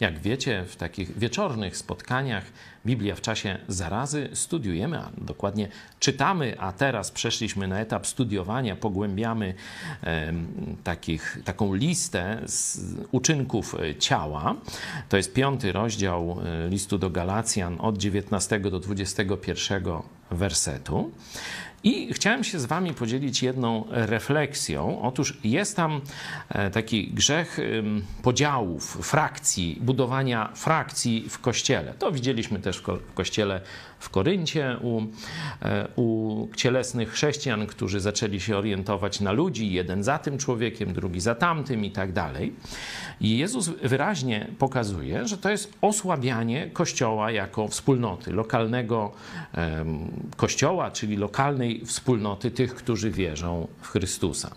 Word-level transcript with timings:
Jak 0.00 0.18
wiecie, 0.18 0.64
w 0.68 0.76
takich 0.76 1.18
wieczornych 1.18 1.76
spotkaniach 1.76 2.44
Biblia 2.86 3.14
w 3.14 3.20
czasie 3.20 3.58
zarazy 3.68 4.28
studiujemy, 4.32 4.98
a 4.98 5.10
dokładnie 5.18 5.68
czytamy, 5.98 6.60
a 6.60 6.72
teraz 6.72 7.10
przeszliśmy 7.10 7.68
na 7.68 7.80
etap 7.80 8.06
studiowania, 8.06 8.76
pogłębiamy 8.76 9.54
e, 10.02 10.32
takich, 10.84 11.38
taką 11.44 11.74
listę 11.74 12.42
uczynków 13.10 13.76
ciała. 13.98 14.54
To 15.08 15.16
jest 15.16 15.32
piąty 15.32 15.72
rozdział 15.72 16.40
e, 16.44 16.68
listu 16.68 16.98
do 16.98 17.10
Galacjan 17.10 17.76
od 17.80 17.98
19 17.98 18.60
do 18.60 18.80
21 18.80 19.84
wersetu. 20.30 21.12
I 21.84 22.14
chciałem 22.14 22.44
się 22.44 22.60
z 22.60 22.64
Wami 22.64 22.94
podzielić 22.94 23.42
jedną 23.42 23.84
refleksją. 23.90 25.02
Otóż 25.02 25.38
jest 25.44 25.76
tam 25.76 26.00
e, 26.48 26.70
taki 26.70 27.08
grzech 27.08 27.58
podziałów, 28.22 28.98
frakcji, 29.02 29.78
budowania 29.80 30.52
frakcji 30.54 31.26
w 31.30 31.38
kościele. 31.38 31.94
To 31.98 32.12
widzieliśmy 32.12 32.58
też 32.58 32.78
w 32.78 33.14
kościele 33.14 33.60
w 33.98 34.10
Koryncie 34.10 34.76
u, 34.82 35.02
e, 35.62 35.88
u 35.96 36.48
cielesnych 36.56 37.12
chrześcijan, 37.12 37.66
którzy 37.66 38.00
zaczęli 38.00 38.40
się 38.40 38.56
orientować 38.56 39.20
na 39.20 39.32
ludzi, 39.32 39.72
jeden 39.72 40.02
za 40.02 40.18
tym 40.18 40.38
człowiekiem, 40.38 40.92
drugi 40.92 41.20
za 41.20 41.34
tamtym 41.34 41.84
i 41.84 41.90
tak 41.90 42.12
dalej. 42.12 42.54
I 43.20 43.38
Jezus 43.38 43.68
wyraźnie 43.68 44.46
pokazuje, 44.58 45.28
że 45.28 45.38
to 45.38 45.50
jest 45.50 45.72
osłabianie 45.80 46.70
Kościoła 46.72 47.30
jako 47.30 47.68
wspólnoty, 47.68 48.32
lokalnego 48.32 49.12
Kościoła, 50.36 50.90
czyli 50.90 51.16
lokalnej 51.16 51.86
wspólnoty 51.86 52.50
tych, 52.50 52.74
którzy 52.74 53.10
wierzą 53.10 53.68
w 53.80 53.88
Chrystusa. 53.88 54.50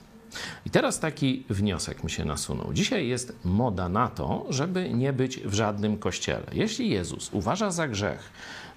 I 0.66 0.70
teraz 0.70 1.00
taki 1.00 1.44
wniosek 1.50 2.04
mi 2.04 2.12
się 2.12 2.26
nasunął. 2.26 2.74
Dzisiaj 2.74 3.08
jest 3.08 3.36
moda 3.44 3.90
na 3.90 4.08
to, 4.08 4.46
żeby 4.50 4.90
nie 4.94 5.14
być 5.14 5.40
w 5.40 5.54
żadnym 5.54 5.98
kościele. 5.98 6.46
Jeśli 6.54 6.90
Jezus 6.90 7.30
uważa 7.34 7.72
za 7.72 7.88
grzech 7.88 8.32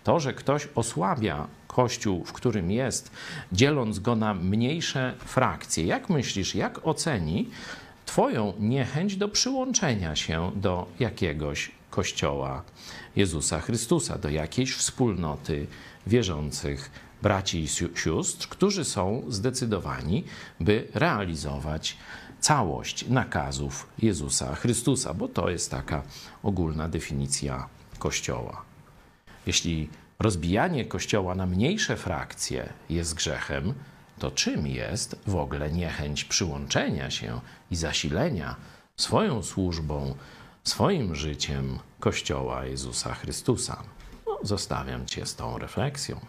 to, 0.04 0.20
że 0.20 0.34
ktoś 0.34 0.68
osłabia 0.74 1.46
kościół, 1.66 2.24
w 2.24 2.32
którym 2.32 2.70
jest, 2.70 3.10
dzieląc 3.52 3.98
go 3.98 4.16
na 4.16 4.34
mniejsze 4.34 5.14
frakcje, 5.18 5.86
jak 5.86 6.10
myślisz, 6.10 6.54
jak 6.54 6.86
oceni 6.86 7.50
Twoją 8.06 8.52
niechęć 8.58 9.16
do 9.16 9.28
przyłączenia 9.28 10.16
się 10.16 10.52
do 10.56 10.86
jakiegoś 11.00 11.70
kościoła 11.90 12.62
Jezusa 13.16 13.60
Chrystusa, 13.60 14.18
do 14.18 14.28
jakiejś 14.28 14.74
wspólnoty 14.74 15.66
wierzących 16.06 16.90
braci 17.22 17.62
i 17.62 17.68
sióstr, 17.94 18.48
którzy 18.48 18.84
są 18.84 19.22
zdecydowani, 19.28 20.24
by 20.60 20.88
realizować 20.94 21.96
całość 22.40 23.08
nakazów 23.08 23.88
Jezusa 23.98 24.54
Chrystusa, 24.54 25.14
bo 25.14 25.28
to 25.28 25.50
jest 25.50 25.70
taka 25.70 26.02
ogólna 26.42 26.88
definicja 26.88 27.68
Kościoła. 27.98 28.62
Jeśli 29.46 29.88
rozbijanie 30.18 30.84
Kościoła 30.84 31.34
na 31.34 31.46
mniejsze 31.46 31.96
frakcje 31.96 32.72
jest 32.90 33.14
grzechem, 33.14 33.74
to 34.18 34.30
czym 34.30 34.66
jest 34.66 35.16
w 35.26 35.36
ogóle 35.36 35.70
niechęć 35.70 36.24
przyłączenia 36.24 37.10
się 37.10 37.40
i 37.70 37.76
zasilenia 37.76 38.56
swoją 38.96 39.42
służbą, 39.42 40.14
swoim 40.64 41.14
życiem 41.14 41.78
Kościoła 42.00 42.64
Jezusa 42.64 43.14
Chrystusa? 43.14 43.82
No, 44.26 44.38
zostawiam 44.42 45.06
Cię 45.06 45.26
z 45.26 45.36
tą 45.36 45.58
refleksją. 45.58 46.20